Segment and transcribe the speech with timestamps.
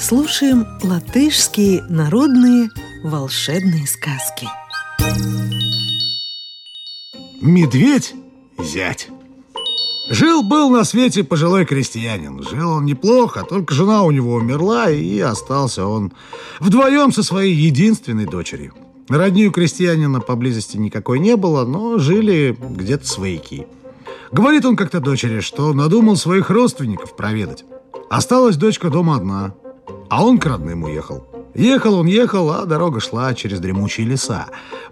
[0.00, 2.70] слушаем латышские народные
[3.04, 4.48] волшебные сказки
[7.40, 8.14] Медведь–
[8.58, 9.08] зять
[10.08, 12.42] Жил-был на свете пожилой крестьянин.
[12.42, 16.12] Жил он неплохо, только жена у него умерла, и остался он
[16.60, 18.74] вдвоем со своей единственной дочерью.
[19.08, 23.66] Родни у крестьянина поблизости никакой не было, но жили где-то свояки.
[24.32, 27.64] Говорит он как-то дочери, что надумал своих родственников проведать.
[28.10, 29.54] Осталась дочка дома одна,
[30.12, 31.26] а он к родным уехал.
[31.54, 34.46] Ехал он, ехал, а дорога шла через дремучие леса.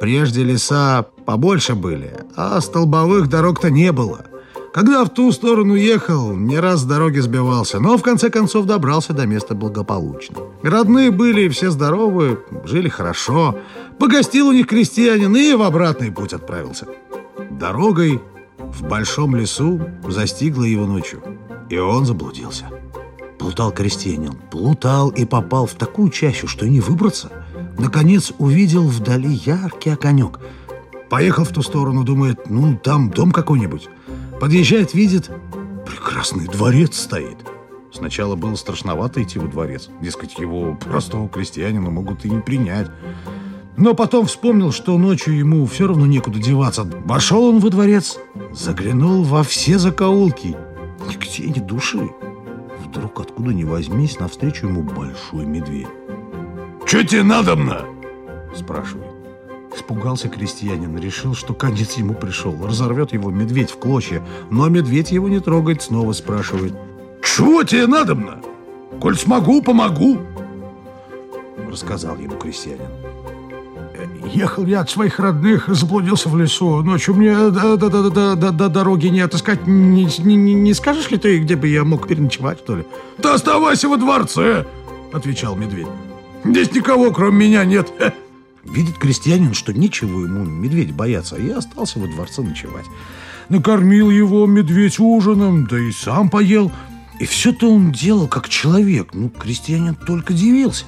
[0.00, 4.24] Прежде леса побольше были, а столбовых дорог-то не было–
[4.72, 9.12] когда в ту сторону ехал, не раз с дороги сбивался, но в конце концов добрался
[9.12, 10.38] до места благополучно.
[10.62, 13.58] Родные были, все здоровы, жили хорошо.
[13.98, 16.86] Погостил у них крестьянин и в обратный путь отправился.
[17.50, 18.22] Дорогой
[18.58, 21.22] в большом лесу застигла его ночью,
[21.68, 22.70] и он заблудился.
[23.42, 27.32] Плутал крестьянин, плутал и попал в такую чащу, что и не выбраться.
[27.76, 30.38] Наконец увидел вдали яркий огонек.
[31.10, 33.88] Поехал в ту сторону, думает, ну, там дом какой-нибудь.
[34.40, 35.28] Подъезжает, видит,
[35.84, 37.36] прекрасный дворец стоит.
[37.92, 39.88] Сначала было страшновато идти во дворец.
[40.00, 42.92] Дескать, его простого крестьянина могут и не принять.
[43.76, 46.84] Но потом вспомнил, что ночью ему все равно некуда деваться.
[46.84, 48.20] Вошел он во дворец,
[48.52, 50.56] заглянул во все закоулки.
[51.08, 52.08] Нигде ни души.
[52.94, 55.88] Вдруг откуда ни возьмись, навстречу ему большой медведь.
[56.86, 57.86] «Че тебе надобно?»
[58.54, 59.10] спрашивает.
[59.74, 62.54] Испугался крестьянин, решил, что конец ему пришел.
[62.66, 64.22] Разорвет его медведь в клочья.
[64.50, 66.74] Но медведь его не трогает, снова спрашивает.
[67.22, 68.42] «Чего тебе надобно?
[69.00, 70.18] Коль смогу, помогу!»
[71.70, 72.90] Рассказал ему крестьянин.
[74.32, 76.82] Ехал я от своих родных, заблудился в лесу.
[76.82, 79.66] Ночью мне до, до, до, до, до, до дороги не отыскать.
[79.66, 82.84] Не, не, не скажешь ли ты, где бы я мог переночевать, что ли?
[83.18, 84.66] Да оставайся во дворце,
[85.12, 85.86] отвечал медведь.
[86.44, 87.92] Здесь никого, кроме меня, нет.
[88.64, 92.86] Видит крестьянин, что нечего ему медведь бояться, и остался во дворце ночевать.
[93.50, 96.72] Накормил его медведь ужином, да и сам поел.
[97.20, 99.10] И все-то он делал как человек.
[99.12, 100.86] Ну, крестьянин только дивился.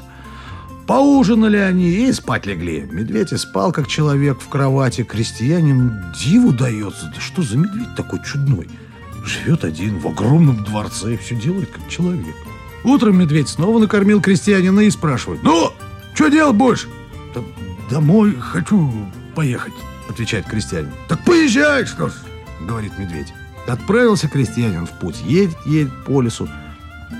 [0.86, 2.86] Поужинали они и спать легли.
[2.90, 5.02] Медведь и спал как человек в кровати.
[5.02, 7.10] Крестьянин диву дается.
[7.14, 8.68] Да что за медведь такой чудной?
[9.24, 12.34] Живет один в огромном дворце и все делает как человек.
[12.84, 15.42] Утром медведь снова накормил крестьянина и спрашивает.
[15.42, 15.72] «Ну,
[16.14, 16.88] что делать больше?»
[17.34, 17.40] да,
[17.90, 18.92] «Домой хочу
[19.34, 19.72] поехать»,—
[20.10, 20.92] отвечает крестьянин.
[21.08, 22.12] «Так поезжай, что ж»,—
[22.60, 23.32] говорит медведь.
[23.66, 26.46] Отправился крестьянин в путь, едет, едет по лесу.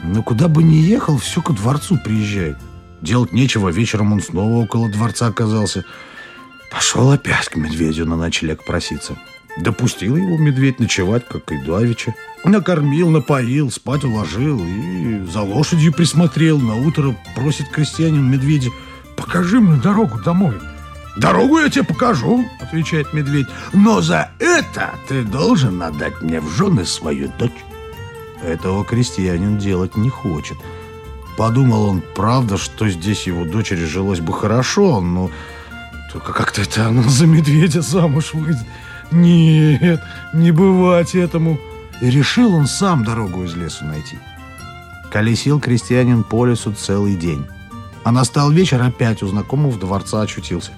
[0.03, 2.59] Но куда бы ни ехал, все ко дворцу приезжает.
[3.05, 5.85] Делать нечего, вечером он снова около дворца оказался.
[6.73, 9.17] Пошел опять к медведю на ночлег проситься.
[9.59, 12.15] Допустил его медведь ночевать, как и Давича.
[12.45, 16.59] Накормил, напоил, спать уложил и за лошадью присмотрел.
[16.59, 18.71] На утро просит крестьянин медведя–
[19.17, 20.55] покажи мне дорогу домой.
[21.17, 23.47] Дорогу я тебе покажу, отвечает медведь.
[23.73, 27.53] Но за это ты должен отдать мне в жены свою дочь.
[28.43, 30.57] Этого крестьянин делать не хочет.
[31.37, 35.31] Подумал он, правда, что здесь его дочери жилось бы хорошо, но
[36.13, 38.67] только как-то это она за медведя замуж выйдет.
[39.11, 40.03] Нет,
[40.33, 41.59] не бывать этому.
[42.01, 44.19] И решил он сам дорогу из лесу найти.
[45.11, 47.47] Колесил крестьянин по лесу целый день.
[48.03, 50.73] А настал вечер, опять у знакомого дворца очутился.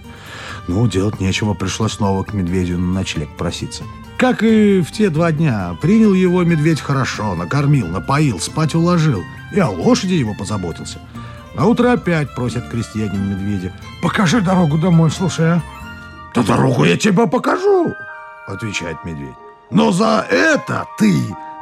[0.69, 3.85] Ну, делать нечего, пришлось снова к медведю на ночлег проситься.
[4.19, 9.23] Как и в те два дня, принял его медведь хорошо, накормил, напоил, спать уложил,
[9.53, 11.01] и о лошади его позаботился.
[11.55, 13.73] На утро опять просит крестьянин медведя.
[14.03, 15.63] «Покажи дорогу домой, слушай, а?»
[16.35, 17.95] «Да дорогу я тебе покажу!»
[18.47, 19.35] Отвечает медведь.
[19.71, 21.15] «Но за это ты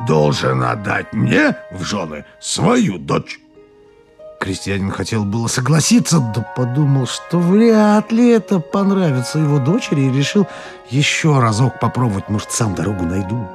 [0.06, 3.38] должен отдать мне в жены свою дочь!»
[4.44, 10.46] Крестьянин хотел было согласиться, да подумал, что вряд ли это понравится его дочери и решил
[10.90, 13.48] еще разок попробовать, может, сам дорогу найду.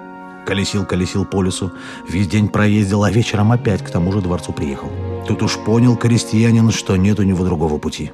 [0.47, 1.71] Колесил-колесил по лесу,
[2.09, 4.89] весь день проездил, а вечером опять к тому же дворцу приехал.
[5.27, 8.12] Тут уж понял крестьянин, что нет у него другого пути.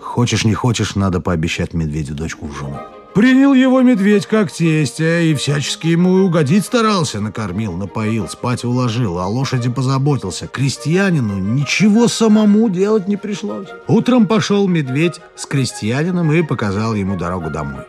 [0.00, 2.80] Хочешь, не хочешь, надо пообещать медведю дочку в жену.
[3.16, 7.18] Принял его медведь как тестя и всячески ему угодить старался.
[7.18, 10.46] Накормил, напоил, спать уложил, о лошади позаботился.
[10.46, 13.68] Крестьянину ничего самому делать не пришлось.
[13.88, 17.84] Утром пошел медведь с крестьянином и показал ему дорогу домой.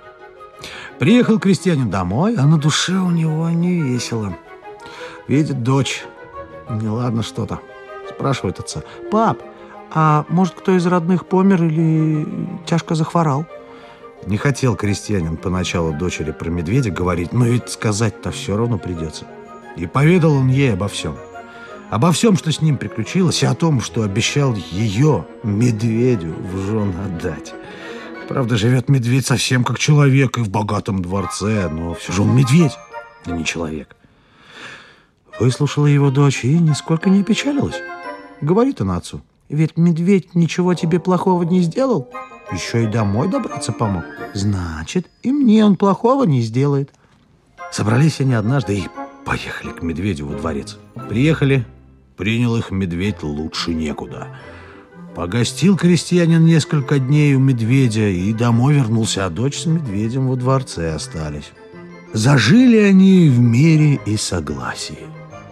[0.98, 4.38] Приехал крестьянин домой, а на душе у него не весело.
[5.28, 6.06] Видит дочь.
[6.70, 7.60] Неладно что-то.
[8.10, 8.82] Спрашивает отца.
[9.12, 9.40] «Пап,
[9.94, 12.26] а может, кто из родных помер или
[12.66, 13.46] тяжко захворал?»
[14.26, 19.26] Не хотел крестьянин поначалу дочери про медведя говорить, но ведь сказать-то все равно придется.
[19.78, 21.16] И поведал он ей обо всем.
[21.90, 26.94] Обо всем, что с ним приключилось, и о том, что обещал ее, медведю, в жен
[27.06, 27.54] отдать.
[28.28, 32.78] Правда, живет медведь совсем как человек и в богатом дворце, но все же он медведь,
[33.26, 33.96] а не человек.
[35.40, 37.80] Выслушала его дочь и нисколько не печалилась.
[38.42, 42.10] Говорит она отцу, ведь медведь ничего тебе плохого не сделал,
[42.52, 44.06] еще и домой добраться помог.
[44.34, 46.92] Значит, и мне он плохого не сделает.
[47.72, 48.88] Собрались они однажды и
[49.26, 50.78] поехали к медведю во дворец.
[51.10, 51.66] Приехали,
[52.16, 54.28] принял их медведь лучше некуда.
[55.16, 60.94] Погостил крестьянин несколько дней у медведя и домой вернулся, а дочь с медведем во дворце
[60.94, 61.52] остались.
[62.14, 65.00] Зажили они в мире и согласии.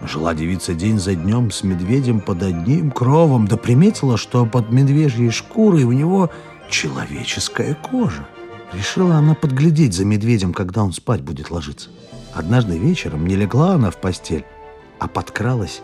[0.02, 5.30] Жила девица день за днем с медведем под одним кровом, да приметила, что под медвежьей
[5.30, 6.30] шкурой у него
[6.70, 8.26] человеческая кожа.
[8.72, 11.90] Решила она подглядеть за медведем, когда он спать будет ложиться.
[12.34, 14.44] Однажды вечером не легла она в постель,
[14.98, 15.80] а подкралась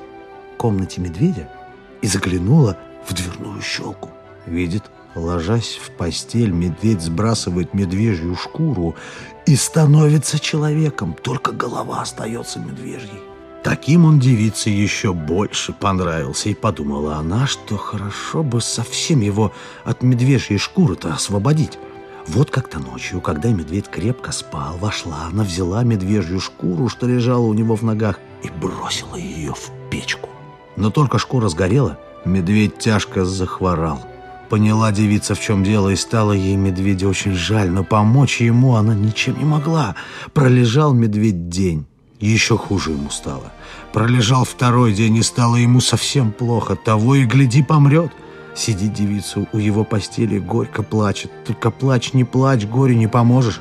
[0.54, 1.48] в комнате медведя
[2.02, 2.76] и заглянула
[3.06, 4.10] в дверную щелку.
[4.46, 4.84] Видит,
[5.14, 8.96] ложась в постель, медведь сбрасывает медвежью шкуру
[9.46, 13.31] и становится человеком, только голова остается медвежьей.
[13.62, 19.52] Таким он девице еще больше понравился, и подумала она, что хорошо бы совсем его
[19.84, 21.78] от медвежьей шкуры-то освободить.
[22.26, 27.54] Вот как-то ночью, когда медведь крепко спал, вошла она, взяла медвежью шкуру, что лежала у
[27.54, 30.28] него в ногах, и бросила ее в печку.
[30.76, 34.00] Но только шкура сгорела, медведь тяжко захворал.
[34.48, 38.94] Поняла девица, в чем дело, и стало ей медведя очень жаль, но помочь ему она
[38.94, 39.94] ничем не могла.
[40.34, 41.86] Пролежал медведь день.
[42.22, 43.52] Еще хуже ему стало.
[43.92, 46.76] Пролежал второй день, и стало ему совсем плохо.
[46.76, 48.12] Того и гляди, помрет.
[48.54, 51.32] Сидит девица у его постели, горько плачет.
[51.44, 53.60] Только плачь, не плачь, горе не поможешь.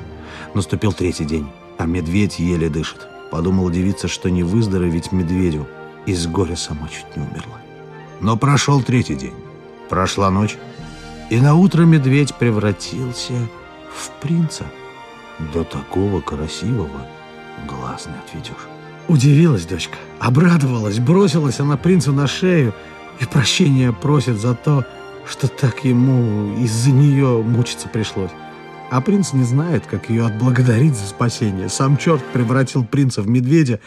[0.54, 1.48] Наступил третий день,
[1.80, 3.08] а медведь еле дышит.
[3.32, 5.68] Подумала девица, что не выздороветь медведю.
[6.06, 7.58] И с горя сама чуть не умерла.
[8.20, 9.34] Но прошел третий день.
[9.90, 10.56] Прошла ночь.
[11.32, 13.34] И на утро медведь превратился
[13.92, 14.66] в принца.
[15.52, 17.08] До такого красивого,
[17.68, 18.68] глаз не отведешь.
[19.08, 22.74] Удивилась дочка, обрадовалась, бросилась она принцу на шею
[23.20, 24.86] и прощения просит за то,
[25.28, 28.32] что так ему из-за нее мучиться пришлось.
[28.90, 31.70] А принц не знает, как ее отблагодарить за спасение.
[31.70, 33.80] Сам черт превратил принца в медведя,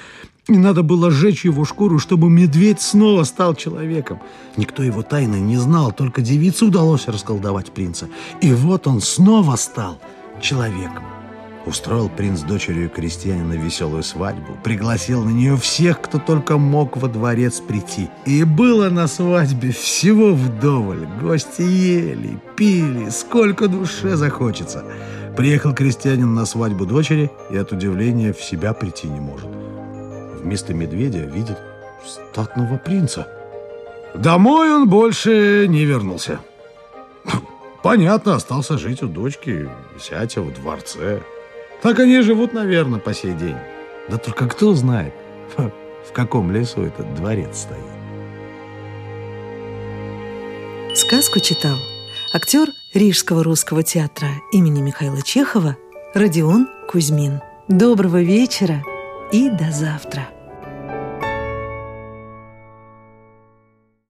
[0.46, 4.20] и надо было сжечь его шкуру, чтобы медведь снова стал человеком.
[4.56, 8.08] Никто его тайны не знал, только девице удалось расколдовать принца.
[8.40, 9.98] И вот он снова стал
[10.40, 11.13] человеком.
[11.66, 17.60] Устроил принц дочерью крестьянина веселую свадьбу, пригласил на нее всех, кто только мог во дворец
[17.60, 18.10] прийти.
[18.26, 21.06] И было на свадьбе всего вдоволь.
[21.22, 24.84] Гости ели, пили, сколько душе захочется.
[25.38, 29.48] Приехал крестьянин на свадьбу дочери и от удивления в себя прийти не может.
[30.42, 31.56] Вместо медведя видит
[32.04, 33.26] статного принца.
[34.14, 36.40] Домой он больше не вернулся.
[37.82, 39.68] Понятно, остался жить у дочки,
[39.98, 41.20] зятя в дворце.
[41.84, 43.58] Так они живут, наверное, по сей день.
[44.08, 45.12] Да только кто знает,
[45.58, 47.84] в каком лесу этот дворец стоит.
[50.96, 51.76] Сказку читал
[52.32, 55.76] актер Рижского русского театра имени Михаила Чехова
[56.14, 57.42] Родион Кузьмин.
[57.68, 58.82] Доброго вечера
[59.30, 60.28] и до завтра.